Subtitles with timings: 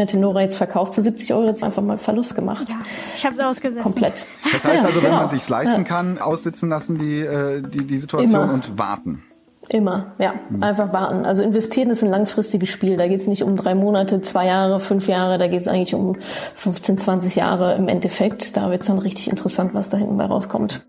[0.00, 2.68] Hätte Nora jetzt verkauft zu 70 Euro, jetzt einfach mal Verlust gemacht.
[2.68, 2.76] Ja,
[3.16, 3.82] ich habe es ausgesessen.
[3.82, 4.26] Komplett.
[4.52, 5.22] Das heißt also, wenn genau.
[5.22, 8.52] man sich leisten kann, aussitzen lassen die, äh, die, die Situation Immer.
[8.52, 9.24] und warten.
[9.68, 10.34] Immer, ja.
[10.50, 10.62] Hm.
[10.62, 11.26] Einfach warten.
[11.26, 12.96] Also investieren ist ein langfristiges Spiel.
[12.96, 15.36] Da geht es nicht um drei Monate, zwei Jahre, fünf Jahre.
[15.36, 16.14] Da geht es eigentlich um
[16.54, 18.56] 15, 20 Jahre im Endeffekt.
[18.56, 20.86] Da wird es dann richtig interessant, was da hinten bei rauskommt.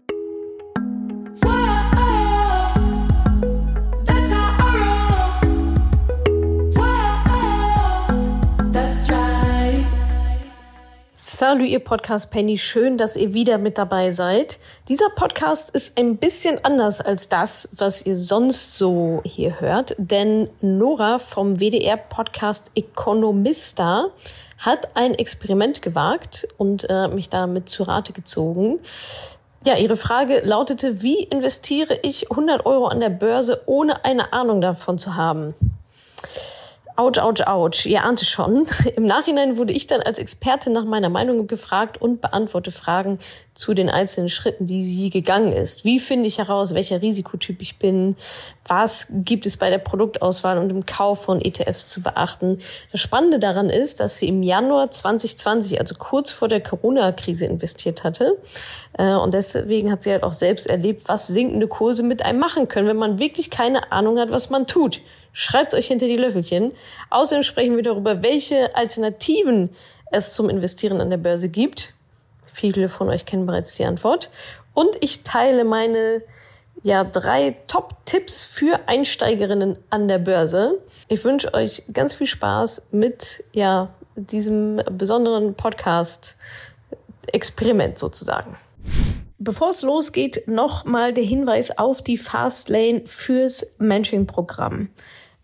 [11.40, 12.58] Salut, ihr Podcast Penny.
[12.58, 14.60] Schön, dass ihr wieder mit dabei seid.
[14.90, 20.50] Dieser Podcast ist ein bisschen anders als das, was ihr sonst so hier hört, denn
[20.60, 24.08] Nora vom WDR Podcast Economista
[24.58, 28.82] hat ein Experiment gewagt und äh, mich damit zu Rate gezogen.
[29.64, 34.60] Ja, ihre Frage lautete, wie investiere ich 100 Euro an der Börse, ohne eine Ahnung
[34.60, 35.54] davon zu haben?
[37.00, 37.86] Autsch, ouch, ouch.
[37.86, 38.68] Ihr ahnte schon.
[38.98, 43.20] Im Nachhinein wurde ich dann als Expertin nach meiner Meinung gefragt und beantworte Fragen
[43.54, 45.86] zu den einzelnen Schritten, die sie gegangen ist.
[45.86, 48.18] Wie finde ich heraus, welcher Risikotyp ich bin?
[48.68, 52.58] Was gibt es bei der Produktauswahl und im Kauf von ETFs zu beachten?
[52.92, 58.04] Das Spannende daran ist, dass sie im Januar 2020, also kurz vor der Corona-Krise investiert
[58.04, 58.38] hatte.
[58.98, 62.68] Äh, und deswegen hat sie halt auch selbst erlebt, was sinkende Kurse mit einem machen
[62.68, 65.00] können, wenn man wirklich keine Ahnung hat, was man tut.
[65.34, 66.74] Schreibt euch hinter die Löffelchen.
[67.10, 69.76] Außerdem sprechen wir darüber, welche Alternativen
[70.12, 71.94] es zum Investieren an der Börse gibt.
[72.54, 74.30] Viele von euch kennen bereits die Antwort.
[74.74, 76.24] Und ich teile meine
[76.84, 80.80] ja, drei Top-Tipps für Einsteigerinnen an der Börse.
[81.08, 88.56] Ich wünsche euch ganz viel Spaß mit ja, diesem besonderen Podcast-Experiment sozusagen.
[89.42, 94.90] Bevor es losgeht, nochmal der Hinweis auf die Fastlane fürs Mentoring-Programm.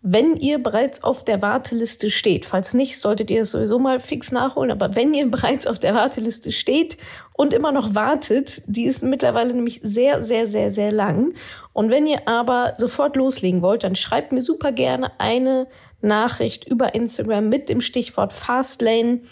[0.08, 4.30] Wenn ihr bereits auf der Warteliste steht, falls nicht, solltet ihr es sowieso mal fix
[4.30, 6.96] nachholen, aber wenn ihr bereits auf der Warteliste steht
[7.32, 11.34] und immer noch wartet, die ist mittlerweile nämlich sehr, sehr, sehr, sehr lang.
[11.72, 15.66] Und wenn ihr aber sofort loslegen wollt, dann schreibt mir super gerne eine
[16.02, 19.22] Nachricht über Instagram mit dem Stichwort Fastlane.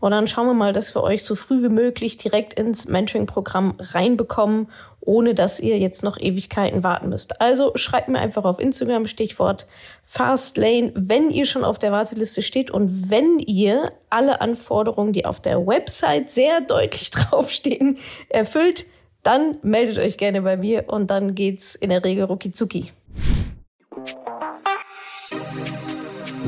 [0.00, 3.76] Und dann schauen wir mal, dass wir euch so früh wie möglich direkt ins Mentoring-Programm
[3.78, 4.66] reinbekommen,
[5.04, 7.40] ohne dass ihr jetzt noch Ewigkeiten warten müsst.
[7.40, 9.66] Also schreibt mir einfach auf Instagram Stichwort
[10.02, 15.40] Fastlane, wenn ihr schon auf der Warteliste steht und wenn ihr alle Anforderungen, die auf
[15.40, 17.98] der Website sehr deutlich draufstehen,
[18.28, 18.86] erfüllt,
[19.22, 22.92] dann meldet euch gerne bei mir und dann geht's in der Regel rucki zucki.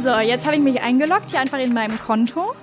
[0.04, 2.54] So, jetzt habe ich mich eingeloggt, hier einfach in meinem Konto.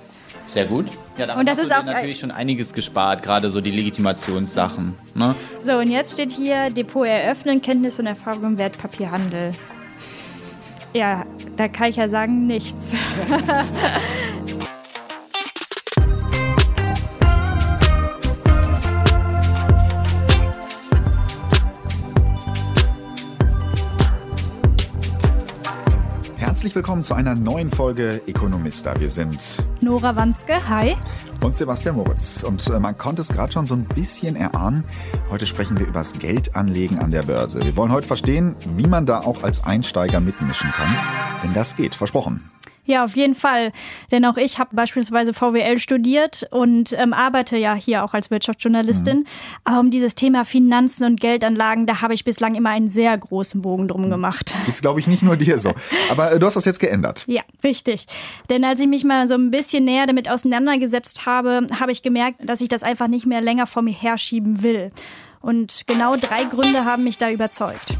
[0.46, 0.86] Sehr gut.
[1.16, 4.98] Ja, damit und das hast ist auch natürlich schon einiges gespart, gerade so die Legitimationssachen.
[5.14, 5.34] Ne?
[5.62, 9.52] So, und jetzt steht hier Depot eröffnen, Kenntnis und Erfahrung im Wertpapierhandel.
[10.92, 11.24] Ja,
[11.56, 12.94] da kann ich ja sagen, nichts.
[26.64, 28.98] Herzlich willkommen zu einer neuen Folge Economista.
[28.98, 30.96] Wir sind Nora Wanske, hi.
[31.42, 32.42] Und Sebastian Moritz.
[32.42, 34.82] Und äh, man konnte es gerade schon so ein bisschen erahnen.
[35.28, 37.62] Heute sprechen wir über das Geldanlegen an der Börse.
[37.62, 40.88] Wir wollen heute verstehen, wie man da auch als Einsteiger mitmischen kann.
[41.42, 42.50] Denn das geht, versprochen.
[42.84, 43.72] Ja, auf jeden Fall.
[44.10, 49.20] Denn auch ich habe beispielsweise VWL studiert und ähm, arbeite ja hier auch als Wirtschaftsjournalistin.
[49.20, 49.26] Mhm.
[49.64, 53.62] Aber um dieses Thema Finanzen und Geldanlagen, da habe ich bislang immer einen sehr großen
[53.62, 54.54] Bogen drum gemacht.
[54.66, 55.72] Jetzt glaube ich nicht nur dir so.
[56.10, 57.24] Aber äh, du hast das jetzt geändert.
[57.26, 58.06] Ja, richtig.
[58.50, 62.38] Denn als ich mich mal so ein bisschen näher damit auseinandergesetzt habe, habe ich gemerkt,
[62.42, 64.92] dass ich das einfach nicht mehr länger vor mir herschieben will.
[65.40, 67.96] Und genau drei Gründe haben mich da überzeugt.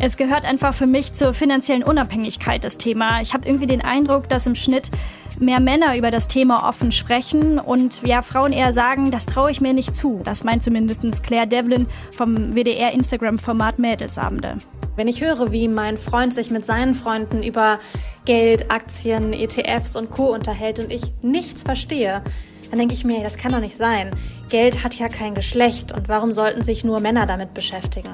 [0.00, 3.20] Es gehört einfach für mich zur finanziellen Unabhängigkeit, das Thema.
[3.20, 4.90] Ich habe irgendwie den Eindruck, dass im Schnitt
[5.38, 9.60] mehr Männer über das Thema offen sprechen und ja, Frauen eher sagen, das traue ich
[9.60, 10.20] mir nicht zu.
[10.24, 14.58] Das meint zumindest Claire Devlin vom WDR Instagram-Format Mädelsabende.
[14.94, 17.78] Wenn ich höre, wie mein Freund sich mit seinen Freunden über
[18.24, 20.34] Geld, Aktien, ETFs und Co.
[20.34, 22.22] unterhält und ich nichts verstehe,
[22.70, 24.10] dann denke ich mir, das kann doch nicht sein.
[24.52, 28.10] Geld hat ja kein Geschlecht und warum sollten sich nur Männer damit beschäftigen?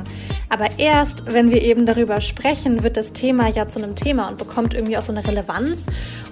[0.49, 4.38] Aber erst, wenn wir eben darüber sprechen, wird das Thema ja zu einem Thema und
[4.38, 5.87] bekommt irgendwie auch so eine Relevanz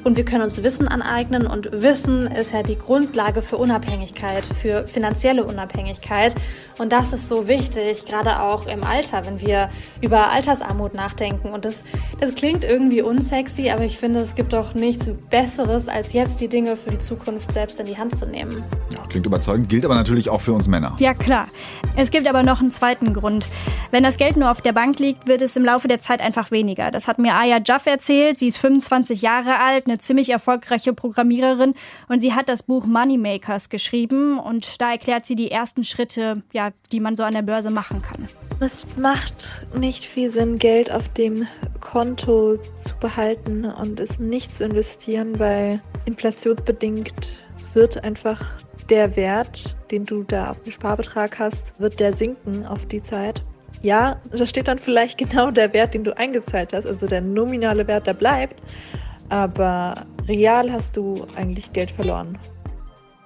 [0.04, 4.86] und wir können uns Wissen aneignen und Wissen ist ja die Grundlage für Unabhängigkeit, für
[4.86, 6.36] finanzielle Unabhängigkeit
[6.78, 9.70] und das ist so wichtig, gerade auch im Alter, wenn wir
[10.02, 11.82] über Altersarmut nachdenken und das,
[12.20, 16.48] das klingt irgendwie unsexy, aber ich finde, es gibt doch nichts Besseres, als jetzt die
[16.48, 18.62] Dinge für die Zukunft selbst in die Hand zu nehmen.
[18.94, 20.94] Ja, klingt überzeugend, gilt aber natürlich auch für uns Männer.
[20.98, 21.48] Ja, klar.
[21.96, 23.48] Es gibt aber noch einen zweiten Grund.
[23.90, 26.50] Wenn das Geld nur auf der Bank liegt, wird es im Laufe der Zeit einfach
[26.50, 26.90] weniger.
[26.90, 28.38] Das hat mir Aya Jaff erzählt.
[28.38, 31.74] Sie ist 25 Jahre alt, eine ziemlich erfolgreiche Programmiererin
[32.08, 36.70] und sie hat das Buch Moneymakers geschrieben und da erklärt sie die ersten Schritte, ja,
[36.92, 38.28] die man so an der Börse machen kann.
[38.58, 41.46] Es macht nicht viel Sinn, Geld auf dem
[41.80, 47.36] Konto zu behalten und es nicht zu investieren, weil inflationsbedingt
[47.74, 48.40] wird einfach
[48.88, 53.42] der Wert, den du da auf dem Sparbetrag hast, wird der sinken auf die Zeit.
[53.82, 57.86] Ja, da steht dann vielleicht genau der Wert, den du eingezahlt hast, also der nominale
[57.86, 58.62] Wert, der bleibt,
[59.28, 59.94] aber
[60.28, 62.38] real hast du eigentlich Geld verloren.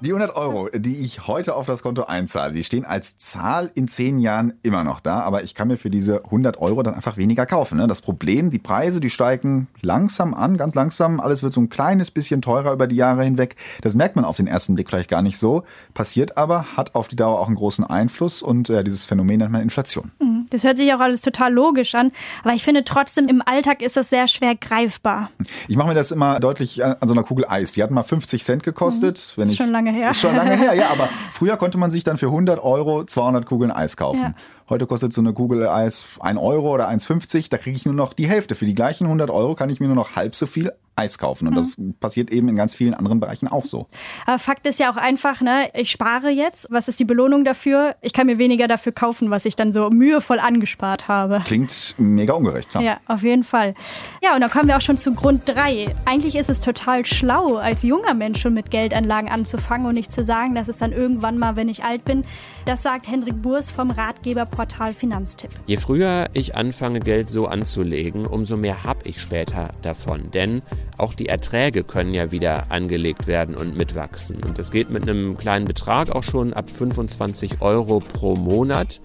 [0.02, 3.86] Die 100 Euro, die ich heute auf das Konto einzahle, die stehen als Zahl in
[3.86, 7.18] zehn Jahren immer noch da, aber ich kann mir für diese 100 Euro dann einfach
[7.18, 7.76] weniger kaufen.
[7.76, 7.86] Ne?
[7.86, 11.20] Das Problem, die Preise, die steigen langsam an, ganz langsam.
[11.20, 13.56] Alles wird so ein kleines bisschen teurer über die Jahre hinweg.
[13.82, 17.08] Das merkt man auf den ersten Blick vielleicht gar nicht so, passiert aber, hat auf
[17.08, 20.12] die Dauer auch einen großen Einfluss und äh, dieses Phänomen nennt man Inflation.
[20.18, 20.46] Mhm.
[20.48, 22.10] Das hört sich auch alles total logisch an,
[22.42, 25.30] aber ich finde trotzdem, im Alltag ist das sehr schwer greifbar.
[25.68, 27.72] Ich mache mir das immer deutlich an so einer Kugel Eis.
[27.72, 29.32] Die hat mal 50 Cent gekostet.
[29.36, 29.40] Mhm.
[29.40, 30.10] Wenn ist ich, schon lange her.
[30.10, 33.46] Ist schon lange her, ja, aber früher konnte man sich dann für 100 Euro 200
[33.46, 34.20] Kugeln Eis kaufen.
[34.20, 34.34] Ja.
[34.68, 37.50] Heute kostet so eine Kugel Eis 1 Euro oder 1,50.
[37.50, 38.54] Da kriege ich nur noch die Hälfte.
[38.54, 41.48] Für die gleichen 100 Euro kann ich mir nur noch halb so viel Eis kaufen.
[41.48, 43.86] Und das passiert eben in ganz vielen anderen Bereichen auch so.
[44.26, 45.68] Aber Fakt ist ja auch einfach, ne?
[45.74, 46.68] ich spare jetzt.
[46.70, 47.96] Was ist die Belohnung dafür?
[48.02, 51.42] Ich kann mir weniger dafür kaufen, was ich dann so mühevoll angespart habe.
[51.44, 52.82] Klingt mega ungerecht, klar.
[52.82, 53.74] Ja, auf jeden Fall.
[54.22, 55.94] Ja, und dann kommen wir auch schon zu Grund 3.
[56.04, 60.24] Eigentlich ist es total schlau, als junger Mensch schon mit Geldanlagen anzufangen und nicht zu
[60.24, 62.24] sagen, dass es dann irgendwann mal, wenn ich alt bin.
[62.66, 65.50] Das sagt Hendrik Burs vom Ratgeberportal Finanztipp.
[65.66, 70.30] Je früher ich anfange, Geld so anzulegen, umso mehr habe ich später davon.
[70.30, 70.62] Denn
[71.00, 74.42] auch die Erträge können ja wieder angelegt werden und mitwachsen.
[74.42, 79.00] Und das geht mit einem kleinen Betrag auch schon ab 25 Euro pro Monat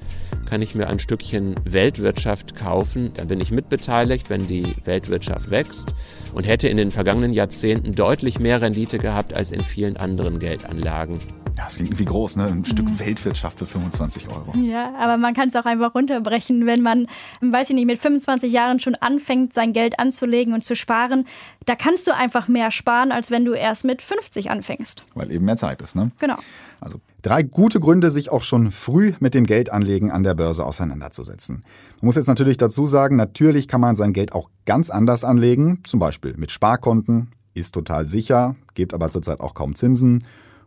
[0.45, 3.11] kann ich mir ein Stückchen Weltwirtschaft kaufen.
[3.15, 5.95] Da bin ich mitbeteiligt, wenn die Weltwirtschaft wächst
[6.33, 11.19] und hätte in den vergangenen Jahrzehnten deutlich mehr Rendite gehabt als in vielen anderen Geldanlagen.
[11.57, 12.45] Ja, das klingt irgendwie groß, ne?
[12.45, 12.65] Ein mhm.
[12.65, 14.53] Stück Weltwirtschaft für 25 Euro.
[14.57, 17.07] Ja, aber man kann es auch einfach runterbrechen, wenn man,
[17.39, 21.25] weiß ich nicht, mit 25 Jahren schon anfängt, sein Geld anzulegen und zu sparen.
[21.65, 25.03] Da kannst du einfach mehr sparen, als wenn du erst mit 50 anfängst.
[25.13, 26.11] Weil eben mehr Zeit ist, ne?
[26.19, 26.35] Genau.
[26.81, 31.63] Also drei gute Gründe, sich auch schon früh mit dem Geldanlegen an der Börse auseinanderzusetzen.
[32.01, 35.79] Man muss jetzt natürlich dazu sagen, natürlich kann man sein Geld auch ganz anders anlegen,
[35.85, 40.23] zum Beispiel mit Sparkonten, ist total sicher, gibt aber zurzeit auch kaum Zinsen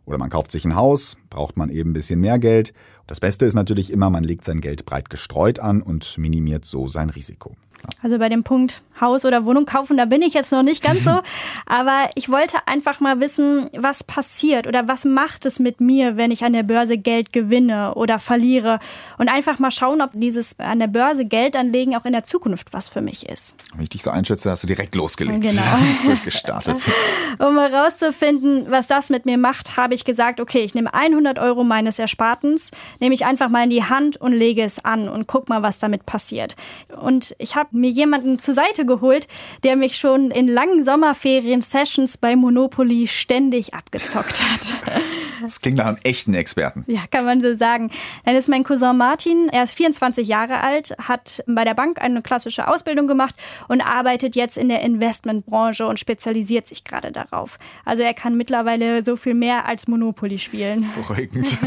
[0.08, 2.72] oder man kauft sich ein Haus, braucht man eben ein bisschen mehr Geld.
[3.06, 6.88] Das Beste ist natürlich immer, man legt sein Geld breit gestreut an und minimiert so
[6.88, 7.56] sein Risiko.
[8.02, 11.04] Also bei dem Punkt Haus oder Wohnung kaufen, da bin ich jetzt noch nicht ganz
[11.04, 11.20] so.
[11.66, 16.30] Aber ich wollte einfach mal wissen, was passiert oder was macht es mit mir, wenn
[16.30, 18.80] ich an der Börse Geld gewinne oder verliere.
[19.18, 22.72] Und einfach mal schauen, ob dieses an der Börse Geld anlegen auch in der Zukunft
[22.72, 23.56] was für mich ist.
[23.74, 25.40] Wenn ich dich so einschätze, hast du direkt losgelegt.
[25.40, 25.62] Genau.
[25.88, 26.88] Hast durchgestartet.
[27.38, 31.64] um herauszufinden, was das mit mir macht, habe ich gesagt, okay, ich nehme 100 Euro
[31.64, 32.70] meines Erspartens,
[33.00, 35.78] nehme ich einfach mal in die Hand und lege es an und guck mal, was
[35.78, 36.56] damit passiert.
[37.00, 39.28] Und ich habe mir jemanden zur Seite geholt,
[39.64, 44.74] der mich schon in langen Sommerferien-Sessions bei Monopoly ständig abgezockt hat.
[45.40, 46.84] Das klingt nach einem echten Experten.
[46.88, 47.92] Ja, kann man so sagen.
[48.24, 52.22] Dann ist mein Cousin Martin, er ist 24 Jahre alt, hat bei der Bank eine
[52.22, 53.36] klassische Ausbildung gemacht
[53.68, 57.60] und arbeitet jetzt in der Investmentbranche und spezialisiert sich gerade darauf.
[57.84, 60.90] Also er kann mittlerweile so viel mehr als Monopoly spielen.
[60.96, 61.56] Beruhigend.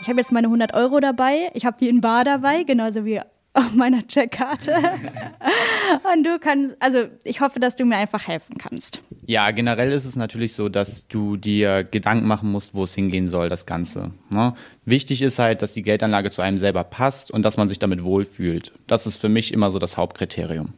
[0.00, 1.50] Ich habe jetzt meine 100 Euro dabei.
[1.54, 3.22] Ich habe die in Bar dabei, genauso wie
[3.56, 4.72] auf meiner Checkkarte.
[6.14, 9.00] Und du kannst, also ich hoffe, dass du mir einfach helfen kannst.
[9.26, 13.28] Ja, generell ist es natürlich so, dass du dir Gedanken machen musst, wo es hingehen
[13.28, 14.12] soll, das Ganze.
[14.30, 14.54] Ne?
[14.84, 18.04] Wichtig ist halt, dass die Geldanlage zu einem selber passt und dass man sich damit
[18.04, 18.72] wohlfühlt.
[18.86, 20.74] Das ist für mich immer so das Hauptkriterium.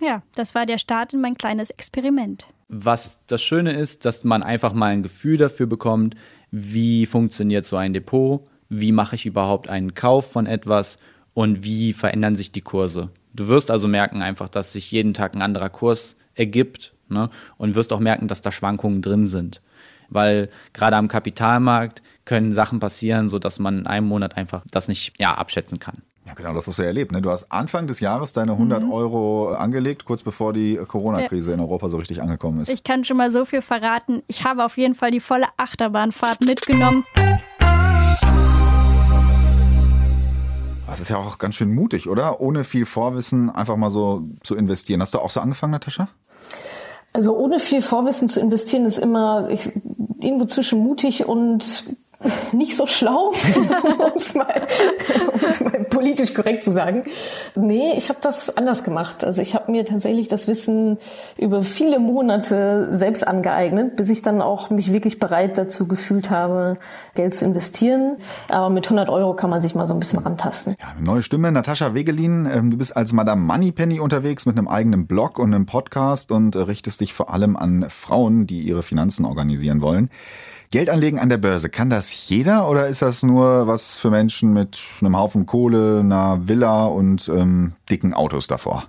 [0.00, 2.48] Ja, das war der Start in mein kleines Experiment.
[2.68, 6.14] Was das Schöne ist, dass man einfach mal ein Gefühl dafür bekommt,
[6.50, 10.98] wie funktioniert so ein Depot, wie mache ich überhaupt einen Kauf von etwas
[11.38, 13.10] und wie verändern sich die Kurse.
[13.32, 17.30] Du wirst also merken einfach, dass sich jeden Tag ein anderer Kurs ergibt ne?
[17.58, 19.62] und wirst auch merken, dass da Schwankungen drin sind.
[20.08, 25.12] Weil gerade am Kapitalmarkt können Sachen passieren, sodass man in einem Monat einfach das nicht
[25.20, 26.02] ja, abschätzen kann.
[26.26, 27.12] Ja, genau, das hast du ja erlebt.
[27.12, 27.22] Ne?
[27.22, 28.90] Du hast Anfang des Jahres deine 100 mhm.
[28.90, 31.54] Euro angelegt, kurz bevor die Corona-Krise ja.
[31.54, 32.68] in Europa so richtig angekommen ist.
[32.68, 34.24] Ich kann schon mal so viel verraten.
[34.26, 37.04] Ich habe auf jeden Fall die volle Achterbahnfahrt mitgenommen.
[40.88, 42.40] Das ist ja auch ganz schön mutig, oder?
[42.40, 45.02] Ohne viel Vorwissen einfach mal so zu investieren.
[45.02, 46.08] Hast du auch so angefangen, Natascha?
[47.12, 49.70] Also ohne viel Vorwissen zu investieren ist immer ich,
[50.22, 51.84] irgendwo zwischen mutig und
[52.52, 53.28] nicht so schlau,
[53.98, 54.66] um es mal,
[55.64, 57.04] mal, politisch korrekt zu sagen.
[57.54, 59.22] Nee, ich habe das anders gemacht.
[59.24, 60.98] Also ich habe mir tatsächlich das Wissen
[61.36, 66.78] über viele Monate selbst angeeignet, bis ich dann auch mich wirklich bereit dazu gefühlt habe,
[67.14, 68.16] Geld zu investieren.
[68.48, 70.74] Aber mit 100 Euro kann man sich mal so ein bisschen rantasten.
[70.80, 72.48] Ja, neue Stimme, Natascha Wegelin.
[72.52, 76.56] Ähm, du bist als Madame Moneypenny unterwegs mit einem eigenen Blog und einem Podcast und
[76.56, 80.10] richtest dich vor allem an Frauen, die ihre Finanzen organisieren wollen.
[80.70, 84.52] Geld anlegen an der Börse, kann das jeder oder ist das nur was für Menschen
[84.52, 88.84] mit einem Haufen Kohle, einer Villa und ähm, dicken Autos davor?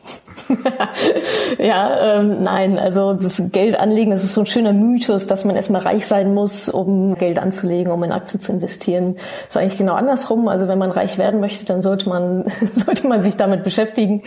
[1.58, 5.56] ja, ähm, nein, also das Geld anlegen, das ist so ein schöner Mythos, dass man
[5.56, 9.16] erstmal reich sein muss, um Geld anzulegen, um in Aktien zu investieren.
[9.16, 10.48] Das ist eigentlich genau andersrum.
[10.48, 14.24] Also wenn man reich werden möchte, dann sollte man, sollte man sich damit beschäftigen.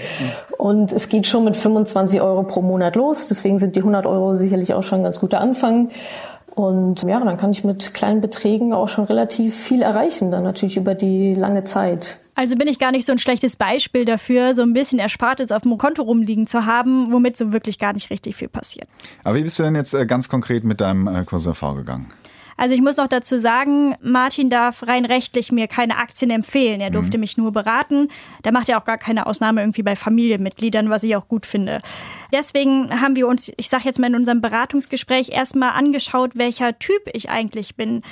[0.56, 3.26] Und es geht schon mit 25 Euro pro Monat los.
[3.26, 5.90] Deswegen sind die 100 Euro sicherlich auch schon ein ganz guter Anfang.
[6.54, 10.76] Und ja, dann kann ich mit kleinen Beträgen auch schon relativ viel erreichen, dann natürlich
[10.76, 12.18] über die lange Zeit.
[12.34, 15.62] Also bin ich gar nicht so ein schlechtes Beispiel dafür, so ein bisschen Erspartes auf
[15.62, 18.88] dem Konto rumliegen zu haben, womit so wirklich gar nicht richtig viel passiert.
[19.24, 22.06] Aber wie bist du denn jetzt äh, ganz konkret mit deinem äh, Cousin vorgegangen?
[22.62, 26.80] Also ich muss noch dazu sagen, Martin darf rein rechtlich mir keine Aktien empfehlen.
[26.80, 27.22] Er durfte mhm.
[27.22, 28.06] mich nur beraten.
[28.44, 31.80] Da macht er auch gar keine Ausnahme irgendwie bei Familienmitgliedern, was ich auch gut finde.
[32.32, 37.02] Deswegen haben wir uns, ich sage jetzt mal in unserem Beratungsgespräch, erstmal angeschaut, welcher Typ
[37.12, 38.02] ich eigentlich bin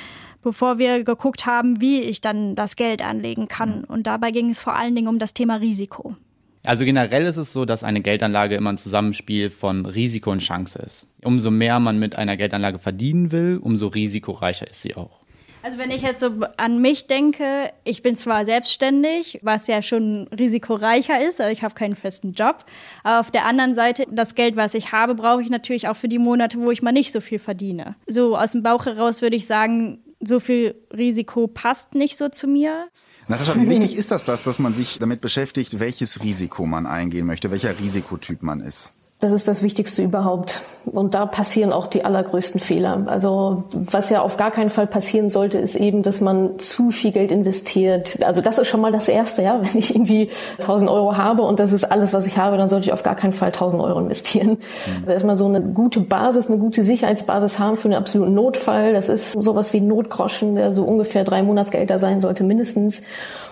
[0.42, 3.80] bevor wir geguckt haben, wie ich dann das Geld anlegen kann.
[3.80, 3.84] Mhm.
[3.84, 6.16] Und dabei ging es vor allen Dingen um das Thema Risiko.
[6.62, 10.78] Also generell ist es so, dass eine Geldanlage immer ein Zusammenspiel von Risiko und Chance
[10.80, 11.06] ist.
[11.24, 15.20] Umso mehr man mit einer Geldanlage verdienen will, umso risikoreicher ist sie auch.
[15.62, 20.26] Also wenn ich jetzt so an mich denke, ich bin zwar selbstständig, was ja schon
[20.28, 22.64] risikoreicher ist, also ich habe keinen festen Job,
[23.04, 26.08] aber auf der anderen Seite, das Geld, was ich habe, brauche ich natürlich auch für
[26.08, 27.94] die Monate, wo ich mal nicht so viel verdiene.
[28.06, 32.46] So aus dem Bauch heraus würde ich sagen, so viel Risiko passt nicht so zu
[32.46, 32.88] mir.
[33.30, 37.52] Natascha, wie wichtig ist das, dass man sich damit beschäftigt, welches Risiko man eingehen möchte,
[37.52, 38.92] welcher Risikotyp man ist?
[39.20, 40.62] Das ist das Wichtigste überhaupt.
[40.86, 43.02] Und da passieren auch die allergrößten Fehler.
[43.06, 47.12] Also was ja auf gar keinen Fall passieren sollte, ist eben, dass man zu viel
[47.12, 48.24] Geld investiert.
[48.24, 49.60] Also das ist schon mal das Erste, ja.
[49.62, 52.86] Wenn ich irgendwie 1000 Euro habe und das ist alles, was ich habe, dann sollte
[52.86, 54.52] ich auf gar keinen Fall 1000 Euro investieren.
[54.52, 55.00] Mhm.
[55.00, 58.94] Also erstmal so eine gute Basis, eine gute Sicherheitsbasis haben für einen absoluten Notfall.
[58.94, 63.02] Das ist sowas wie Notgroschen, der so ungefähr drei Monatsgelder sein sollte mindestens.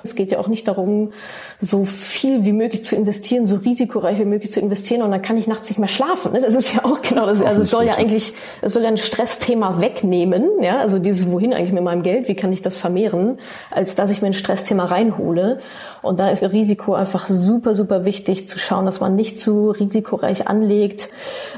[0.03, 1.13] Es geht ja auch nicht darum,
[1.61, 5.37] so viel wie möglich zu investieren, so risikoreich wie möglich zu investieren und dann kann
[5.37, 6.33] ich nachts nicht mehr schlafen.
[6.33, 6.41] Ne?
[6.41, 7.43] Das ist ja auch genau das.
[7.43, 11.53] Also es soll ja eigentlich, es soll ja ein Stressthema wegnehmen, ja, also dieses wohin
[11.53, 13.38] eigentlich mit meinem Geld, wie kann ich das vermehren,
[13.71, 15.59] als dass ich mir ein Stressthema reinhole.
[16.00, 20.47] Und da ist Risiko einfach super, super wichtig zu schauen, dass man nicht zu risikoreich
[20.47, 21.11] anlegt.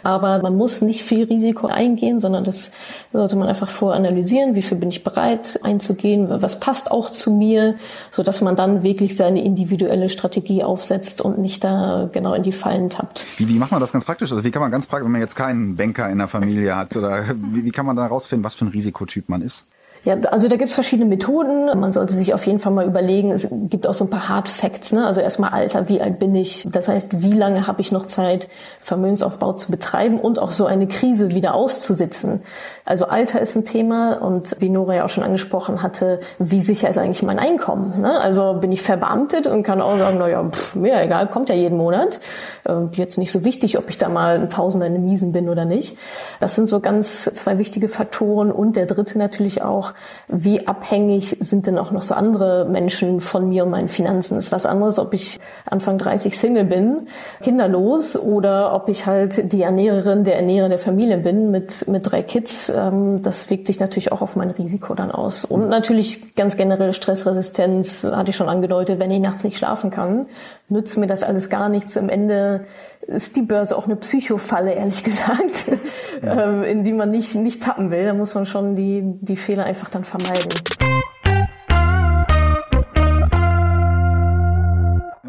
[0.03, 2.73] Aber man muss nicht viel Risiko eingehen, sondern das
[3.13, 4.55] sollte man einfach voranalysieren.
[4.55, 6.29] Wie viel bin ich bereit einzugehen?
[6.31, 7.75] Was passt auch zu mir?
[8.11, 12.53] So dass man dann wirklich seine individuelle Strategie aufsetzt und nicht da genau in die
[12.53, 13.27] Fallen tappt.
[13.37, 14.31] Wie, wie macht man das ganz praktisch?
[14.33, 16.97] Also wie kann man ganz praktisch, wenn man jetzt keinen Banker in der Familie hat
[16.97, 19.67] oder wie, wie kann man da herausfinden, was für ein Risikotyp man ist?
[20.05, 21.67] Ja, also da gibt's verschiedene Methoden.
[21.79, 24.49] Man sollte sich auf jeden Fall mal überlegen, es gibt auch so ein paar Hard
[24.49, 24.93] Facts.
[24.93, 25.07] Ne?
[25.07, 26.67] Also erstmal Alter, wie alt bin ich?
[26.71, 28.49] Das heißt, wie lange habe ich noch Zeit,
[28.81, 32.41] Vermögensaufbau zu betreiben und auch so eine Krise wieder auszusitzen?
[32.87, 36.89] Also Alter ist ein Thema und wie Nora ja auch schon angesprochen hatte, wie sicher
[36.89, 38.01] ist eigentlich mein Einkommen?
[38.01, 38.19] Ne?
[38.21, 41.77] Also bin ich verbeamtet und kann auch sagen, naja, pff, mir egal, kommt ja jeden
[41.77, 42.21] Monat.
[42.65, 45.51] Äh, jetzt nicht so wichtig, ob ich da mal ein Tausender in den Miesen bin
[45.51, 45.99] oder nicht.
[46.41, 49.90] Das sind so ganz zwei wichtige Faktoren und der dritte natürlich auch,
[50.29, 54.39] wie abhängig sind denn auch noch so andere Menschen von mir und meinen Finanzen.
[54.39, 57.09] ist was anderes, ob ich Anfang 30 Single bin,
[57.43, 62.23] kinderlos, oder ob ich halt die Ernährerin der Ernährer der Familie bin mit, mit drei
[62.23, 62.69] Kids.
[62.69, 65.45] Ähm, das wirkt sich natürlich auch auf mein Risiko dann aus.
[65.45, 70.27] Und natürlich ganz generell Stressresistenz, hatte ich schon angedeutet, wenn ich nachts nicht schlafen kann,
[70.69, 71.97] nützt mir das alles gar nichts.
[71.97, 72.65] Am Ende
[73.11, 75.73] ist die Börse auch eine Psychofalle, ehrlich gesagt,
[76.23, 76.45] ja.
[76.45, 78.05] Ähm, in die man nicht, nicht tappen will.
[78.05, 80.49] Da muss man schon die, die Fehler einfach dann vermeiden.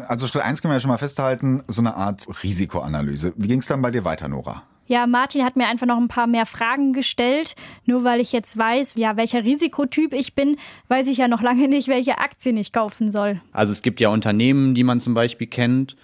[0.06, 3.32] Also Schritt eins können wir ja schon mal festhalten, so eine Art Risikoanalyse.
[3.36, 4.62] Wie ging es dann bei dir weiter, Nora?
[4.86, 7.54] Ja, Martin hat mir einfach noch ein paar mehr Fragen gestellt.
[7.86, 10.56] Nur weil ich jetzt weiß, ja, welcher Risikotyp ich bin,
[10.88, 13.40] weiß ich ja noch lange nicht, welche Aktien ich kaufen soll.
[13.52, 15.96] Also es gibt ja Unternehmen, die man zum Beispiel kennt.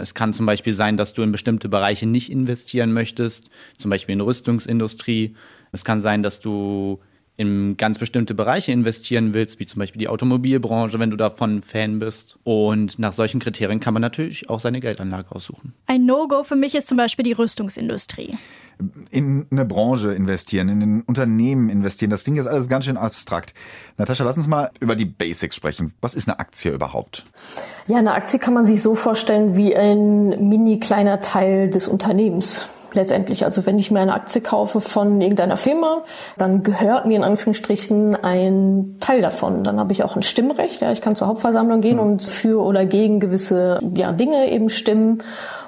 [0.00, 4.14] Es kann zum Beispiel sein, dass du in bestimmte Bereiche nicht investieren möchtest, zum Beispiel
[4.14, 5.34] in Rüstungsindustrie.
[5.72, 7.00] Es kann sein, dass du
[7.36, 11.98] in ganz bestimmte Bereiche investieren willst, wie zum Beispiel die Automobilbranche, wenn du davon Fan
[11.98, 12.38] bist.
[12.44, 15.72] Und nach solchen Kriterien kann man natürlich auch seine Geldanlage aussuchen.
[15.86, 18.36] Ein No-Go für mich ist zum Beispiel die Rüstungsindustrie.
[19.10, 23.54] In eine Branche investieren, in ein Unternehmen investieren, das Ding ist alles ganz schön abstrakt.
[23.98, 25.92] Natascha, lass uns mal über die Basics sprechen.
[26.00, 27.24] Was ist eine Aktie überhaupt?
[27.88, 32.68] Ja, eine Aktie kann man sich so vorstellen wie ein mini kleiner Teil des Unternehmens
[32.94, 33.44] letztendlich.
[33.44, 36.02] Also wenn ich mir eine Aktie kaufe von irgendeiner Firma,
[36.38, 39.64] dann gehört mir in Anführungsstrichen ein Teil davon.
[39.64, 40.80] Dann habe ich auch ein Stimmrecht.
[40.80, 45.22] Ja, ich kann zur Hauptversammlung gehen und für oder gegen gewisse ja, Dinge eben stimmen.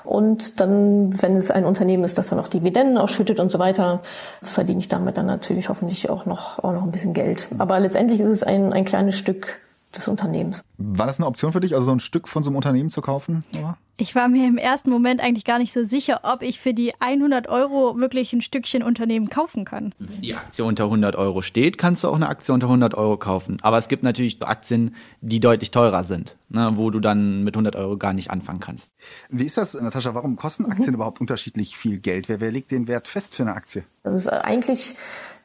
[0.05, 4.03] Und dann, wenn es ein Unternehmen ist, das dann auch Dividenden ausschüttet und so weiter,
[4.41, 7.49] verdiene ich damit dann natürlich hoffentlich auch noch, auch noch ein bisschen Geld.
[7.59, 9.59] Aber letztendlich ist es ein, ein kleines Stück
[9.95, 10.65] des Unternehmens.
[10.79, 13.01] War das eine Option für dich, also so ein Stück von so einem Unternehmen zu
[13.01, 13.45] kaufen?
[13.59, 13.79] Oder?
[13.99, 16.93] Ich war mir im ersten Moment eigentlich gar nicht so sicher, ob ich für die
[17.01, 19.95] 100 Euro wirklich ein Stückchen Unternehmen kaufen kann.
[19.99, 23.17] Wenn die Aktie unter 100 Euro steht, kannst du auch eine Aktie unter 100 Euro
[23.17, 23.57] kaufen.
[23.63, 27.75] Aber es gibt natürlich Aktien, die deutlich teurer sind, ne, wo du dann mit 100
[27.75, 28.93] Euro gar nicht anfangen kannst.
[29.31, 30.15] Wie ist das, Natascha?
[30.15, 30.97] Warum kosten Aktien mhm.
[30.97, 32.29] überhaupt unterschiedlich viel Geld?
[32.29, 33.85] Wer, wer legt den Wert fest für eine Aktie?
[34.03, 34.97] Das ist eigentlich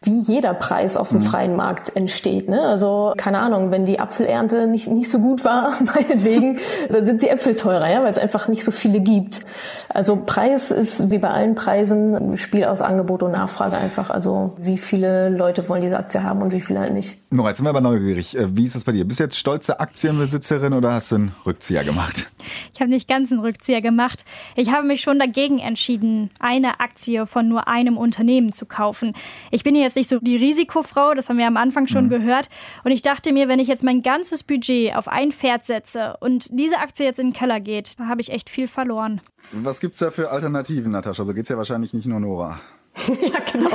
[0.03, 1.23] wie jeder Preis auf dem mhm.
[1.23, 2.49] freien Markt entsteht.
[2.49, 2.59] Ne?
[2.59, 6.57] Also keine Ahnung, wenn die Apfelernte nicht, nicht so gut war, meinetwegen,
[6.89, 9.41] dann sind die Äpfel teurer, ja, weil es einfach nicht so viele gibt.
[9.89, 14.09] Also Preis ist wie bei allen Preisen ein Spiel aus Angebot und Nachfrage einfach.
[14.09, 17.19] Also wie viele Leute wollen diese Aktie haben und wie viele halt nicht.
[17.29, 18.35] Nora, jetzt sind wir aber neugierig.
[18.35, 19.05] Äh, wie ist das bei dir?
[19.05, 22.31] Bist du jetzt stolze Aktienbesitzerin oder hast du einen Rückzieher gemacht?
[22.73, 24.25] Ich habe nicht ganz einen Rückzieher gemacht.
[24.55, 29.13] Ich habe mich schon dagegen entschieden, eine Aktie von nur einem Unternehmen zu kaufen.
[29.51, 32.09] Ich bin jetzt jetzt nicht so die Risikofrau, das haben wir am Anfang schon mhm.
[32.09, 32.49] gehört.
[32.83, 36.47] Und ich dachte mir, wenn ich jetzt mein ganzes Budget auf ein Pferd setze und
[36.51, 39.21] diese Aktie jetzt in den Keller geht, dann habe ich echt viel verloren.
[39.51, 41.25] Was gibt es da für Alternativen, Natascha?
[41.25, 42.59] So geht es ja wahrscheinlich nicht nur Nora.
[43.07, 43.69] ja, genau.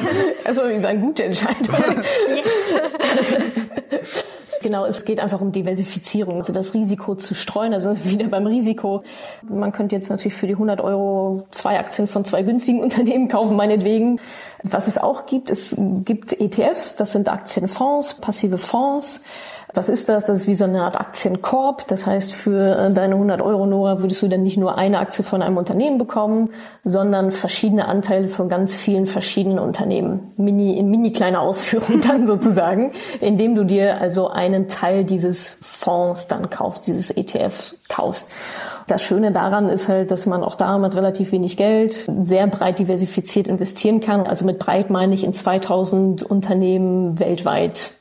[0.45, 1.69] Also, ist eine gute Entscheidung.
[4.67, 9.05] Genau, es geht einfach um Diversifizierung, also das Risiko zu streuen, also wieder beim Risiko.
[9.49, 13.55] Man könnte jetzt natürlich für die 100 Euro zwei Aktien von zwei günstigen Unternehmen kaufen,
[13.55, 14.19] meinetwegen.
[14.65, 19.23] Was es auch gibt, es gibt ETFs, das sind Aktienfonds, passive Fonds.
[19.75, 20.27] Was ist das?
[20.27, 21.87] Das ist wie so eine Art Aktienkorb.
[21.89, 25.25] Das heißt, für äh, deine 100 Euro, Nora, würdest du dann nicht nur eine Aktie
[25.25, 26.51] von einem Unternehmen bekommen,
[26.85, 30.33] sondern verschiedene Anteile von ganz vielen verschiedenen Unternehmen.
[30.37, 36.29] Mini, in mini kleiner Ausführung dann sozusagen, indem du dir also einen Teil dieses Fonds
[36.29, 38.31] dann kaufst, dieses ETF kaufst.
[38.87, 42.79] Das Schöne daran ist halt, dass man auch da mit relativ wenig Geld sehr breit
[42.79, 44.27] diversifiziert investieren kann.
[44.27, 47.95] Also mit breit meine ich in 2000 Unternehmen weltweit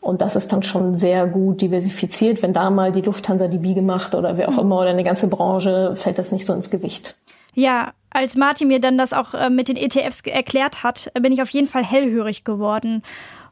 [0.00, 2.42] und das ist dann schon sehr gut diversifiziert.
[2.42, 4.60] Wenn da mal die Lufthansa die Biege macht oder wer auch mhm.
[4.60, 7.16] immer oder eine ganze Branche, fällt das nicht so ins Gewicht.
[7.54, 11.42] Ja, als Martin mir dann das auch äh, mit den ETFs erklärt hat, bin ich
[11.42, 13.02] auf jeden Fall hellhörig geworden.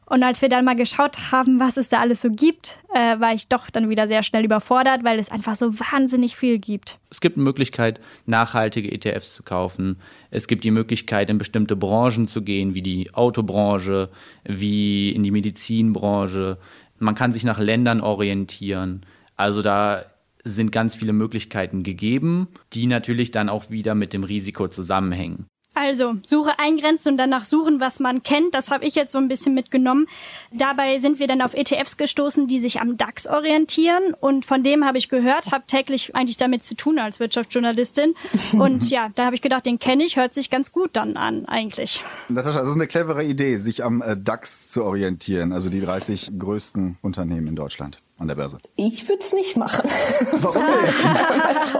[0.09, 3.33] Und als wir dann mal geschaut haben, was es da alles so gibt, äh, war
[3.33, 6.97] ich doch dann wieder sehr schnell überfordert, weil es einfach so wahnsinnig viel gibt.
[7.09, 9.99] Es gibt eine Möglichkeit, nachhaltige ETFs zu kaufen.
[10.31, 14.09] Es gibt die Möglichkeit, in bestimmte Branchen zu gehen, wie die Autobranche,
[14.45, 16.57] wie in die Medizinbranche.
[16.99, 19.05] Man kann sich nach Ländern orientieren.
[19.35, 20.05] Also da
[20.45, 25.47] sind ganz viele Möglichkeiten gegeben, die natürlich dann auch wieder mit dem Risiko zusammenhängen.
[25.79, 28.55] Also, Suche eingrenzen und danach suchen, was man kennt.
[28.55, 30.07] Das habe ich jetzt so ein bisschen mitgenommen.
[30.51, 34.15] Dabei sind wir dann auf ETFs gestoßen, die sich am DAX orientieren.
[34.19, 38.15] Und von dem habe ich gehört, habe täglich eigentlich damit zu tun als Wirtschaftsjournalistin.
[38.53, 41.45] Und ja, da habe ich gedacht, den kenne ich, hört sich ganz gut dann an,
[41.45, 42.01] eigentlich.
[42.27, 46.31] Natascha, das ist eine clevere Idee, sich am äh, DAX zu orientieren, also die 30
[46.39, 48.57] größten Unternehmen in Deutschland an der Börse?
[48.75, 49.89] Ich würde es nicht machen.
[50.31, 51.65] Warum nicht?
[51.71, 51.79] so.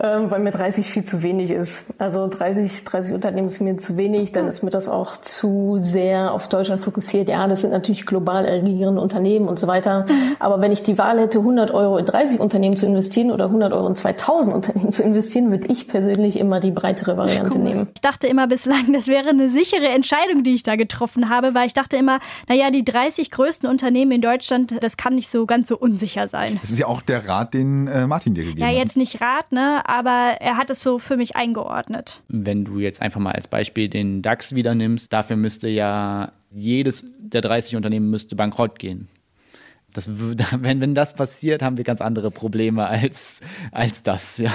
[0.00, 1.86] ähm, weil mir 30 viel zu wenig ist.
[1.98, 6.32] Also 30, 30 Unternehmen ist mir zu wenig, dann ist mir das auch zu sehr
[6.32, 7.28] auf Deutschland fokussiert.
[7.28, 10.06] Ja, das sind natürlich global regierende Unternehmen und so weiter.
[10.38, 13.72] Aber wenn ich die Wahl hätte, 100 Euro in 30 Unternehmen zu investieren oder 100
[13.72, 17.64] Euro in 2000 Unternehmen zu investieren, würde ich persönlich immer die breitere Variante cool.
[17.64, 17.88] nehmen.
[17.94, 21.66] Ich dachte immer bislang, das wäre eine sichere Entscheidung, die ich da getroffen habe, weil
[21.66, 25.68] ich dachte immer, naja, die 30 größten Unternehmen in Deutschland das kann nicht so ganz
[25.68, 26.58] so unsicher sein.
[26.60, 28.72] Das ist ja auch der Rat, den äh, Martin dir gegeben hat.
[28.72, 29.82] Ja, jetzt nicht Rat, ne?
[29.86, 32.22] aber er hat es so für mich eingeordnet.
[32.28, 37.04] Wenn du jetzt einfach mal als Beispiel den DAX wieder nimmst, dafür müsste ja jedes
[37.18, 39.08] der 30 Unternehmen müsste bankrott gehen.
[39.92, 43.40] Das, wenn, wenn das passiert, haben wir ganz andere Probleme als,
[43.72, 44.52] als das, ja.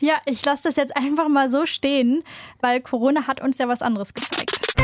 [0.00, 2.24] Ja, ich lasse das jetzt einfach mal so stehen,
[2.60, 4.74] weil Corona hat uns ja was anderes gezeigt.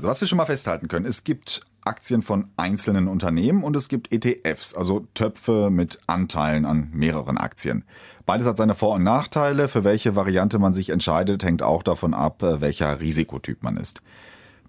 [0.00, 3.86] Also was wir schon mal festhalten können, es gibt Aktien von einzelnen Unternehmen und es
[3.86, 7.84] gibt ETFs, also Töpfe mit Anteilen an mehreren Aktien.
[8.24, 9.68] Beides hat seine Vor- und Nachteile.
[9.68, 14.00] Für welche Variante man sich entscheidet, hängt auch davon ab, äh, welcher Risikotyp man ist.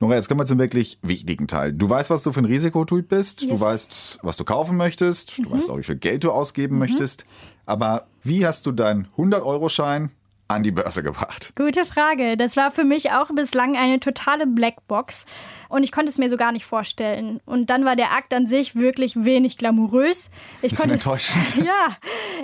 [0.02, 1.72] Nora, jetzt kommen wir zum wirklich wichtigen Teil.
[1.72, 3.40] Du weißt, was du für ein Risikotyp bist.
[3.40, 3.50] Yes.
[3.50, 5.38] Du weißt, was du kaufen möchtest.
[5.38, 5.54] Du mhm.
[5.54, 6.80] weißt auch, wie viel Geld du ausgeben mhm.
[6.80, 7.24] möchtest.
[7.66, 10.12] Aber wie hast du deinen 100-Euro-Schein
[10.54, 11.54] an die Börse gebracht?
[11.56, 12.38] Gute Frage.
[12.38, 15.26] Das war für mich auch bislang eine totale Blackbox
[15.70, 17.40] und ich konnte es mir so gar nicht vorstellen.
[17.46, 20.30] Und dann war der Akt an sich wirklich wenig glamourös.
[20.62, 21.56] Ich Bisschen konnte, enttäuschend.
[21.66, 21.96] Ja,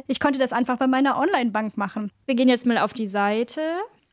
[0.08, 2.12] ich konnte das einfach bei meiner Online-Bank machen.
[2.26, 3.62] Wir gehen jetzt mal auf die Seite.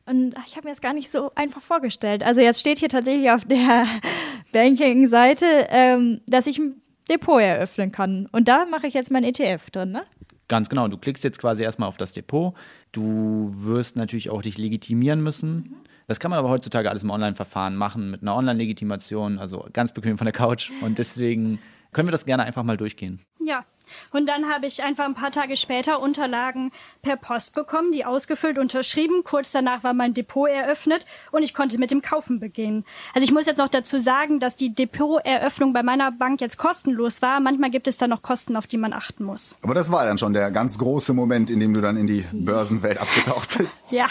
[0.07, 2.23] Und ich habe mir das gar nicht so einfach vorgestellt.
[2.23, 3.87] Also jetzt steht hier tatsächlich auf der
[4.51, 8.27] Banking-Seite, ähm, dass ich ein Depot eröffnen kann.
[8.31, 10.03] Und da mache ich jetzt mein ETF drin, ne?
[10.47, 10.87] Ganz genau.
[10.87, 12.53] Du klickst jetzt quasi erstmal auf das Depot.
[12.95, 15.55] Du wirst natürlich auch dich legitimieren müssen.
[15.55, 15.75] Mhm.
[16.07, 20.17] Das kann man aber heutzutage alles im Online-Verfahren machen, mit einer Online-Legitimation, also ganz bequem
[20.17, 20.71] von der Couch.
[20.81, 21.59] Und deswegen
[21.91, 23.19] können wir das gerne einfach mal durchgehen.
[23.43, 23.65] Ja,
[24.11, 26.71] und dann habe ich einfach ein paar Tage später Unterlagen
[27.01, 29.23] per Post bekommen, die ausgefüllt, unterschrieben.
[29.23, 32.85] Kurz danach war mein Depot eröffnet und ich konnte mit dem Kaufen beginnen.
[33.13, 37.21] Also ich muss jetzt noch dazu sagen, dass die Depoteröffnung bei meiner Bank jetzt kostenlos
[37.21, 37.39] war.
[37.39, 39.55] Manchmal gibt es da noch Kosten, auf die man achten muss.
[39.61, 42.25] Aber das war dann schon der ganz große Moment, in dem du dann in die
[42.31, 43.83] Börsenwelt abgetaucht bist.
[43.95, 44.07] Ja,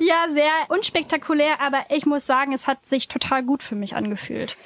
[0.00, 4.56] ja, sehr unspektakulär, aber ich muss sagen, es hat sich total gut für mich angefühlt.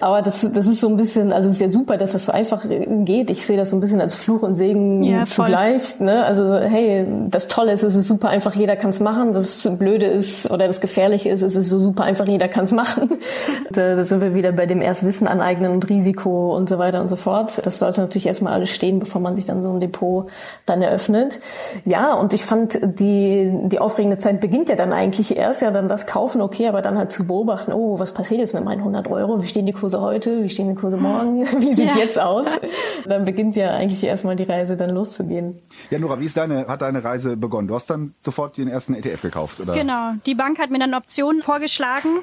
[0.00, 2.32] Aber das, das ist so ein bisschen, also es ist ja super, dass das so
[2.32, 3.30] einfach geht.
[3.30, 6.00] Ich sehe das so ein bisschen als Fluch und Segen ja, zugleich.
[6.00, 6.24] Ne?
[6.24, 9.32] Also hey, das Tolle ist, es ist super einfach, jeder kann es machen.
[9.32, 12.72] Das Blöde ist oder das Gefährliche ist, es ist so super einfach, jeder kann es
[12.72, 13.10] machen.
[13.70, 17.00] da, da sind wir wieder bei dem erst Wissen aneignen und Risiko und so weiter
[17.00, 17.64] und so fort.
[17.64, 20.28] Das sollte natürlich erstmal alles stehen, bevor man sich dann so ein Depot
[20.64, 21.40] dann eröffnet.
[21.84, 25.88] Ja, und ich fand, die, die aufregende Zeit beginnt ja dann eigentlich erst, ja dann
[25.88, 29.08] das Kaufen, okay, aber dann halt zu beobachten, oh, was passiert jetzt mit meinen 100
[29.10, 29.42] Euro?
[29.42, 30.42] Wie stehen die Kurse heute?
[30.42, 31.44] Wie stehen die Kurse morgen?
[31.60, 32.02] Wie sieht's ja.
[32.02, 32.46] jetzt aus?
[33.06, 35.60] Dann beginnt ja eigentlich erstmal die Reise dann loszugehen.
[35.90, 37.68] Ja, Nora, wie ist deine, hat deine Reise begonnen?
[37.68, 39.74] Du hast dann sofort den ersten ETF gekauft, oder?
[39.74, 40.14] Genau.
[40.26, 42.20] Die Bank hat mir dann Optionen vorgeschlagen.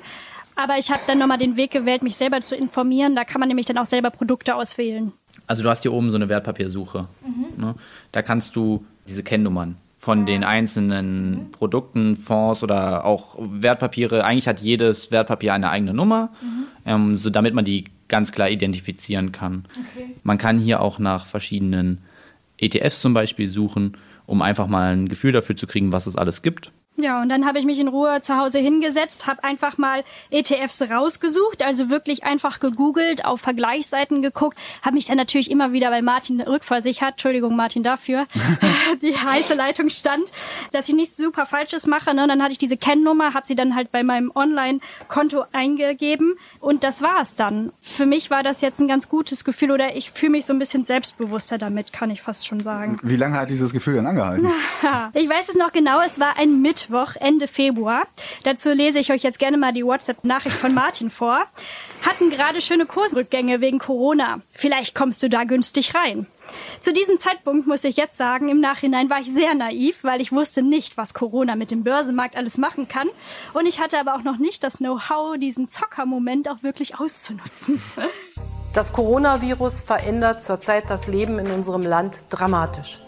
[0.56, 3.16] Aber ich habe dann nochmal den Weg gewählt, mich selber zu informieren.
[3.16, 5.12] Da kann man nämlich dann auch selber Produkte auswählen.
[5.48, 7.08] Also du hast hier oben so eine Wertpapiersuche.
[7.26, 7.64] Mhm.
[7.64, 7.76] Ne?
[8.12, 14.26] Da kannst du diese Kennnummern von den einzelnen Produkten, Fonds oder auch Wertpapiere.
[14.26, 16.66] Eigentlich hat jedes Wertpapier eine eigene Nummer, mhm.
[16.86, 19.64] ähm, so damit man die ganz klar identifizieren kann.
[19.72, 20.14] Okay.
[20.24, 22.00] Man kann hier auch nach verschiedenen
[22.58, 26.42] ETFs zum Beispiel suchen, um einfach mal ein Gefühl dafür zu kriegen, was es alles
[26.42, 26.74] gibt.
[26.96, 30.80] Ja, und dann habe ich mich in Ruhe zu Hause hingesetzt, habe einfach mal ETFs
[30.84, 36.04] rausgesucht, also wirklich einfach gegoogelt, auf Vergleichsseiten geguckt, habe mich dann natürlich immer wieder bei
[36.04, 38.28] Martin rückversichert, Entschuldigung Martin dafür,
[39.02, 40.32] die heiße Leitung stand,
[40.72, 42.14] dass ich nichts super Falsches mache.
[42.14, 42.24] Ne?
[42.24, 46.84] Und dann hatte ich diese Kennnummer, habe sie dann halt bei meinem Online-Konto eingegeben und
[46.84, 47.72] das war es dann.
[47.82, 50.60] Für mich war das jetzt ein ganz gutes Gefühl oder ich fühle mich so ein
[50.60, 53.00] bisschen selbstbewusster damit, kann ich fast schon sagen.
[53.02, 54.48] Wie lange hat dieses Gefühl denn angehalten?
[55.14, 56.83] ich weiß es noch genau, es war ein Mittwoch.
[56.84, 58.04] Mittwoch, Ende Februar.
[58.44, 61.46] Dazu lese ich euch jetzt gerne mal die WhatsApp-Nachricht von Martin vor.
[62.06, 64.42] Hatten gerade schöne Kursrückgänge wegen Corona.
[64.52, 66.28] Vielleicht kommst du da günstig rein.
[66.82, 70.32] Zu diesem Zeitpunkt muss ich jetzt sagen, im Nachhinein war ich sehr naiv, weil ich
[70.32, 73.08] wusste nicht, was Corona mit dem Börsenmarkt alles machen kann.
[73.54, 77.82] Und ich hatte aber auch noch nicht das Know-how, diesen Zockermoment auch wirklich auszunutzen.
[78.74, 83.02] Das Coronavirus verändert zurzeit das Leben in unserem Land dramatisch.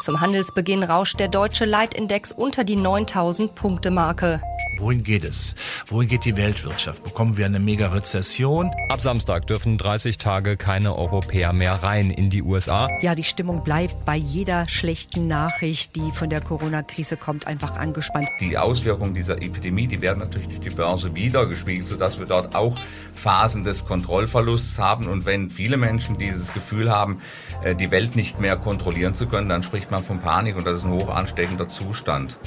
[0.00, 4.40] Zum Handelsbeginn rauscht der deutsche Leitindex unter die 9000 Punkte Marke.
[4.78, 5.56] Wohin geht es?
[5.88, 7.02] Wohin geht die Weltwirtschaft?
[7.02, 8.70] Bekommen wir eine Mega-Rezession?
[8.88, 12.88] Ab Samstag dürfen 30 Tage keine Europäer mehr rein in die USA.
[13.00, 18.28] Ja, die Stimmung bleibt bei jeder schlechten Nachricht, die von der Corona-Krise kommt, einfach angespannt.
[18.40, 22.78] Die Auswirkungen dieser Epidemie, die werden natürlich durch die Börse wiedergespiegelt, sodass wir dort auch
[23.16, 25.08] Phasen des Kontrollverlusts haben.
[25.08, 27.20] Und wenn viele Menschen dieses Gefühl haben,
[27.64, 30.78] äh, die Welt nicht mehr kontrollieren zu können, dann spricht man von Panik und das
[30.78, 32.38] ist ein hoch ansteckender Zustand.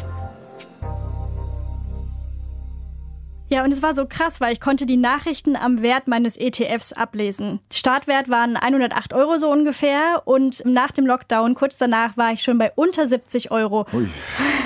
[3.52, 6.94] Ja, und es war so krass, weil ich konnte die Nachrichten am Wert meines ETFs
[6.94, 7.60] ablesen.
[7.70, 12.58] Startwert waren 108 Euro so ungefähr und nach dem Lockdown, kurz danach, war ich schon
[12.58, 13.86] bei unter 70 Euro.
[13.92, 14.08] Ui.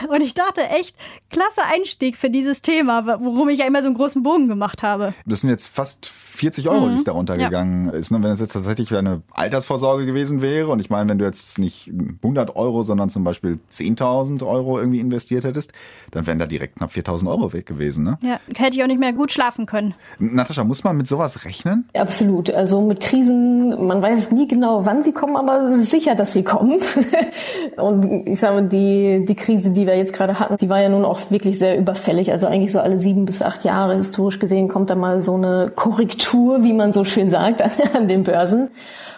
[0.07, 0.95] Und ich dachte echt,
[1.31, 5.15] klasse Einstieg für dieses Thema, worum ich ja immer so einen großen Bogen gemacht habe.
[5.25, 6.91] Das sind jetzt fast 40 Euro, mhm.
[6.91, 7.91] die es da runtergegangen ja.
[7.93, 8.11] ist.
[8.11, 8.21] Ne?
[8.21, 11.91] Wenn es jetzt tatsächlich eine Altersvorsorge gewesen wäre und ich meine, wenn du jetzt nicht
[12.21, 15.71] 100 Euro, sondern zum Beispiel 10.000 Euro irgendwie investiert hättest,
[16.11, 18.03] dann wären da direkt knapp 4.000 Euro weg gewesen.
[18.03, 18.19] Ne?
[18.21, 19.93] Ja, hätte hätte ich auch nicht mehr gut schlafen können.
[20.19, 21.87] Natascha, muss man mit sowas rechnen?
[21.93, 22.51] Absolut.
[22.51, 26.33] Also mit Krisen, man weiß nie genau, wann sie kommen, aber es ist sicher, dass
[26.33, 26.79] sie kommen.
[27.77, 30.89] Und ich sage mal, die, die Krise, die wir jetzt gerade hatten, die war ja
[30.89, 32.31] nun auch wirklich sehr überfällig.
[32.31, 35.71] Also eigentlich so alle sieben bis acht Jahre historisch gesehen kommt da mal so eine
[35.73, 37.63] Korrektur, wie man so schön sagt,
[37.95, 38.69] an den Börsen.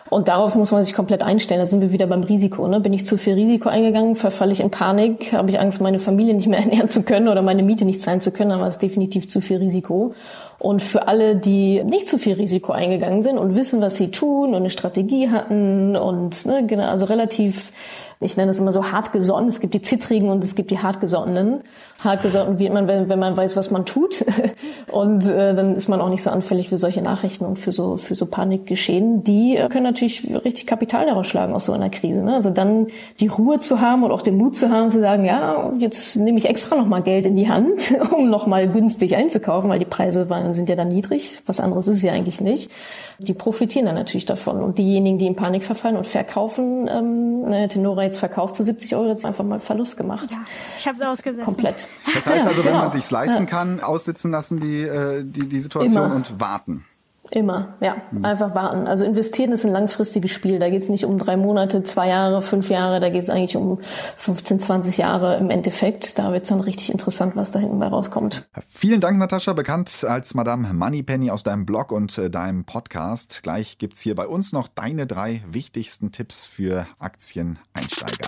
[0.09, 1.59] Und darauf muss man sich komplett einstellen.
[1.59, 2.67] Da sind wir wieder beim Risiko.
[2.67, 2.79] Ne?
[2.79, 6.33] Bin ich zu viel Risiko eingegangen, verfalle ich in Panik, habe ich Angst, meine Familie
[6.33, 8.79] nicht mehr ernähren zu können oder meine Miete nicht zahlen zu können, dann war es
[8.79, 10.13] definitiv zu viel Risiko.
[10.59, 14.49] Und für alle, die nicht zu viel Risiko eingegangen sind und wissen, was sie tun
[14.49, 17.71] und eine Strategie hatten und ne, genau, also relativ
[18.19, 19.47] ich nenne es immer so hartgesonnen.
[19.47, 21.61] Es gibt die Zittrigen und es gibt die hartgesonnenen.
[22.03, 24.25] Hartgesonnen wird man, wenn, wenn man weiß, was man tut.
[24.91, 27.97] Und äh, dann ist man auch nicht so anfällig für solche Nachrichten und für so,
[27.97, 29.23] für so Panikgeschehen.
[29.23, 32.23] Die können natürlich richtig Kapital daraus schlagen aus so einer Krise.
[32.23, 32.33] Ne?
[32.33, 32.87] Also dann
[33.19, 36.37] die Ruhe zu haben und auch den Mut zu haben, zu sagen, ja, jetzt nehme
[36.37, 40.53] ich extra nochmal Geld in die Hand, um nochmal günstig einzukaufen, weil die Preise waren,
[40.53, 41.39] sind ja dann niedrig.
[41.45, 42.71] Was anderes ist ja eigentlich nicht.
[43.19, 44.63] Die profitieren dann natürlich davon.
[44.63, 48.95] Und diejenigen, die in Panik verfallen und verkaufen, ähm, ne, Tenora jetzt verkauft zu 70
[48.95, 50.29] Euro, jetzt einfach mal Verlust gemacht.
[50.31, 50.37] Ja,
[50.77, 51.45] ich habe es ausgesessen.
[51.45, 51.87] Komplett.
[52.13, 52.83] Das heißt also, wenn genau.
[52.83, 56.15] man sich's leisten kann, aussitzen lassen die, äh, die, die Situation Immer.
[56.15, 56.85] und warten.
[57.31, 57.97] Immer, ja.
[58.21, 58.87] Einfach warten.
[58.87, 60.59] Also investieren ist ein langfristiges Spiel.
[60.59, 62.99] Da geht es nicht um drei Monate, zwei Jahre, fünf Jahre.
[62.99, 63.79] Da geht es eigentlich um
[64.17, 66.17] 15, 20 Jahre im Endeffekt.
[66.17, 68.47] Da wird es dann richtig interessant, was da hinten bei rauskommt.
[68.67, 73.41] Vielen Dank, Natascha, bekannt als Madame Moneypenny aus deinem Blog und äh, deinem Podcast.
[73.43, 78.27] Gleich gibt's hier bei uns noch deine drei wichtigsten Tipps für Aktieneinsteiger.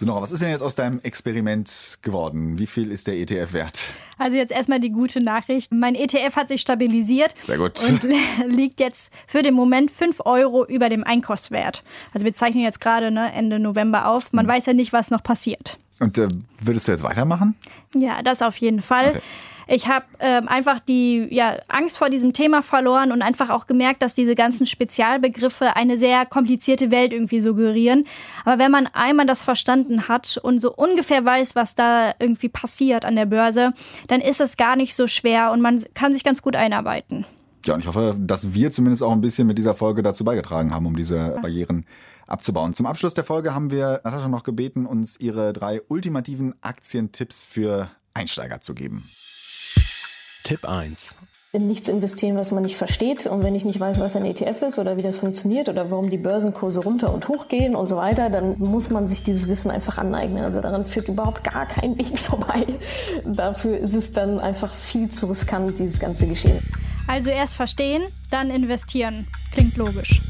[0.00, 2.58] So, Nora, was ist denn jetzt aus deinem Experiment geworden?
[2.58, 3.84] Wie viel ist der ETF wert?
[4.16, 5.72] Also jetzt erstmal die gute Nachricht.
[5.74, 7.34] Mein ETF hat sich stabilisiert.
[7.42, 7.78] Sehr gut.
[7.86, 8.02] Und
[8.46, 11.82] liegt jetzt für den Moment 5 Euro über dem Einkaufswert.
[12.14, 14.32] Also wir zeichnen jetzt gerade ne, Ende November auf.
[14.32, 14.52] Man Hm.
[14.52, 15.76] weiß ja nicht, was noch passiert.
[16.00, 16.28] Und äh,
[16.62, 17.54] würdest du jetzt weitermachen?
[17.94, 19.10] Ja, das auf jeden Fall.
[19.10, 19.20] Okay.
[19.72, 24.02] Ich habe ähm, einfach die ja, Angst vor diesem Thema verloren und einfach auch gemerkt,
[24.02, 28.04] dass diese ganzen Spezialbegriffe eine sehr komplizierte Welt irgendwie suggerieren.
[28.44, 33.04] Aber wenn man einmal das verstanden hat und so ungefähr weiß, was da irgendwie passiert
[33.04, 33.72] an der Börse,
[34.08, 37.24] dann ist es gar nicht so schwer und man kann sich ganz gut einarbeiten.
[37.64, 40.74] Ja, und ich hoffe, dass wir zumindest auch ein bisschen mit dieser Folge dazu beigetragen
[40.74, 41.84] haben, um diese Barrieren
[42.30, 42.74] abzubauen.
[42.74, 47.90] Zum Abschluss der Folge haben wir Natascha noch gebeten, uns ihre drei ultimativen Aktientipps für
[48.14, 49.08] Einsteiger zu geben.
[50.44, 51.16] Tipp 1.
[51.52, 53.26] In nichts investieren, was man nicht versteht.
[53.26, 56.08] Und wenn ich nicht weiß, was ein ETF ist oder wie das funktioniert oder warum
[56.08, 59.70] die Börsenkurse runter und hoch gehen und so weiter, dann muss man sich dieses Wissen
[59.70, 60.44] einfach aneignen.
[60.44, 62.78] Also daran führt überhaupt gar kein Weg vorbei.
[63.24, 66.62] Dafür ist es dann einfach viel zu riskant, dieses ganze Geschehen.
[67.08, 69.26] Also erst verstehen, dann investieren.
[69.52, 70.20] Klingt logisch.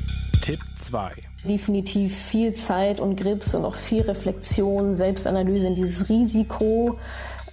[0.41, 1.13] Tipp 2.
[1.45, 6.99] Definitiv viel Zeit und Grips und auch viel Reflexion, Selbstanalyse in dieses Risiko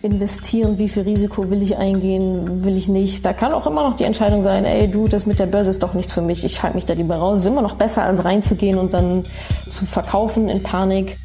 [0.01, 3.25] investieren, wie viel Risiko will ich eingehen, will ich nicht.
[3.25, 5.81] Da kann auch immer noch die Entscheidung sein, ey du, das mit der Börse ist
[5.81, 7.41] doch nichts für mich, ich halte mich da lieber raus.
[7.41, 9.23] Ist immer noch besser, als reinzugehen und dann
[9.69, 11.17] zu verkaufen in Panik.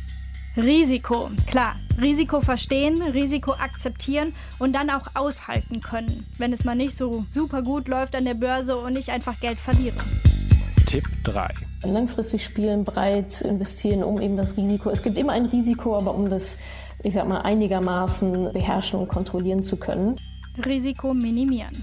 [0.57, 1.77] Risiko, klar.
[2.01, 7.62] Risiko verstehen, Risiko akzeptieren und dann auch aushalten können, wenn es mal nicht so super
[7.62, 9.96] gut läuft an der Börse und ich einfach Geld verliere.
[10.92, 11.48] Tipp 3.
[11.85, 14.90] Langfristig spielen, breit investieren, um eben das Risiko.
[14.90, 16.59] Es gibt immer ein Risiko, aber um das,
[17.02, 20.16] ich sag mal, einigermaßen beherrschen und kontrollieren zu können.
[20.62, 21.83] Risiko minimieren.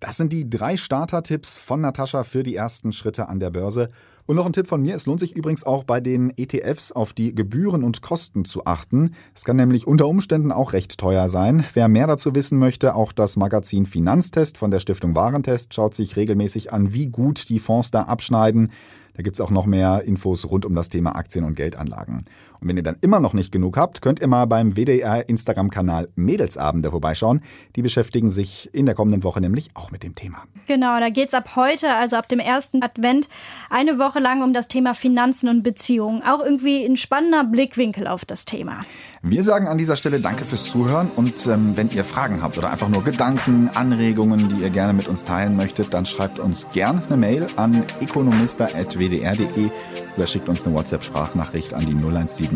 [0.00, 3.88] Das sind die drei Starter-Tipps von Natascha für die ersten Schritte an der Börse.
[4.26, 7.12] Und noch ein Tipp von mir, es lohnt sich übrigens auch bei den ETFs auf
[7.12, 9.14] die Gebühren und Kosten zu achten.
[9.36, 11.64] Es kann nämlich unter Umständen auch recht teuer sein.
[11.74, 16.16] Wer mehr dazu wissen möchte, auch das Magazin Finanztest von der Stiftung Warentest schaut sich
[16.16, 18.72] regelmäßig an, wie gut die Fonds da abschneiden.
[19.16, 22.26] Da gibt's auch noch mehr Infos rund um das Thema Aktien und Geldanlagen.
[22.60, 26.08] Und wenn ihr dann immer noch nicht genug habt, könnt ihr mal beim WDR Instagram-Kanal
[26.16, 27.42] Mädelsabende vorbeischauen.
[27.76, 30.38] Die beschäftigen sich in der kommenden Woche nämlich auch mit dem Thema.
[30.66, 33.28] Genau, da geht's ab heute, also ab dem ersten Advent,
[33.70, 36.22] eine Woche lang um das Thema Finanzen und Beziehungen.
[36.22, 38.82] Auch irgendwie ein spannender Blickwinkel auf das Thema.
[39.22, 42.70] Wir sagen an dieser Stelle Danke fürs Zuhören und ähm, wenn ihr Fragen habt oder
[42.70, 47.00] einfach nur Gedanken, Anregungen, die ihr gerne mit uns teilen möchtet, dann schreibt uns gern
[47.06, 49.70] eine Mail an economista.wdr.de
[50.16, 52.50] oder schickt uns eine WhatsApp-Sprachnachricht an die 0170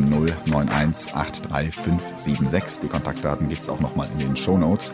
[0.46, 2.81] 9183576.
[2.83, 4.92] Die Kontaktdaten gibt's auch nochmal in den Shownotes.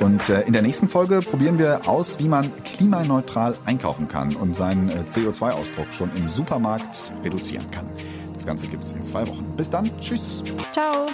[0.00, 4.56] Und äh, in der nächsten Folge probieren wir aus, wie man klimaneutral einkaufen kann und
[4.56, 7.86] seinen äh, CO2-Ausdruck schon im Supermarkt reduzieren kann.
[8.44, 9.54] Das Ganze gibt's in zwei Wochen.
[9.56, 9.90] Bis dann.
[10.02, 10.44] Tschüss.
[10.70, 11.06] Ciao.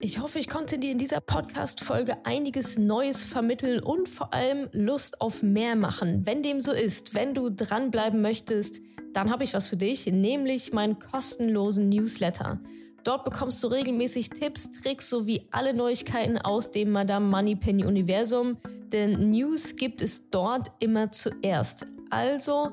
[0.00, 5.20] Ich hoffe, ich konnte dir in dieser Podcast-Folge einiges Neues vermitteln und vor allem Lust
[5.20, 6.26] auf mehr machen.
[6.26, 8.80] Wenn dem so ist, wenn du dranbleiben möchtest,
[9.12, 12.58] dann habe ich was für dich, nämlich meinen kostenlosen Newsletter.
[13.04, 18.56] Dort bekommst du regelmäßig Tipps, Tricks sowie alle Neuigkeiten aus dem Madame Moneypenny Universum,
[18.90, 21.86] denn News gibt es dort immer zuerst.
[22.10, 22.72] Also